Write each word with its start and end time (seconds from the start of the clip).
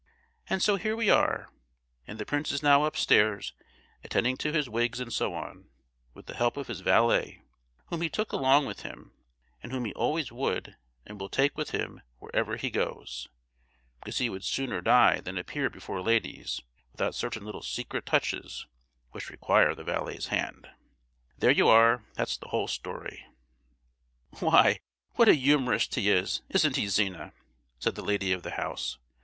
And 0.49 0.63
so 0.63 0.77
here 0.77 0.95
we 0.95 1.11
are, 1.11 1.49
and 2.07 2.17
the 2.17 2.25
prince 2.25 2.51
is 2.51 2.63
now 2.63 2.85
upstairs 2.85 3.53
attending 4.03 4.35
to 4.37 4.51
his 4.51 4.67
wigs 4.67 4.99
and 4.99 5.13
so 5.13 5.35
on, 5.35 5.69
with 6.15 6.25
the 6.25 6.33
help 6.33 6.57
of 6.57 6.65
his 6.69 6.79
valet, 6.79 7.43
whom 7.89 8.01
he 8.01 8.09
took 8.09 8.31
along 8.31 8.65
with 8.65 8.79
him, 8.81 9.11
and 9.61 9.71
whom 9.71 9.85
he 9.85 9.93
always 9.93 10.31
would 10.31 10.75
and 11.05 11.19
will 11.19 11.29
take 11.29 11.55
with 11.55 11.69
him 11.69 12.01
wherever 12.17 12.57
he 12.57 12.71
goes; 12.71 13.27
because 13.99 14.17
he 14.17 14.27
would 14.27 14.43
sooner 14.43 14.81
die 14.81 15.19
than 15.19 15.37
appear 15.37 15.69
before 15.69 16.01
ladies 16.01 16.61
without 16.91 17.13
certain 17.13 17.45
little 17.45 17.61
secret 17.61 18.03
touches 18.07 18.65
which 19.11 19.29
require 19.29 19.75
the 19.75 19.83
valet's 19.83 20.29
hand. 20.29 20.67
There 21.37 21.51
you 21.51 21.67
are, 21.69 22.03
that's 22.15 22.37
the 22.37 22.47
whole 22.47 22.67
story." 22.67 23.23
"Why, 24.39 24.79
what 25.13 25.29
a 25.29 25.35
humourist 25.35 25.93
he 25.93 26.09
is, 26.09 26.41
isn't 26.49 26.75
he, 26.77 26.87
Zina?" 26.87 27.33
said 27.77 27.93
the 27.93 28.01
lady 28.03 28.31
of 28.31 28.41
the 28.41 28.55
house. 28.57 28.97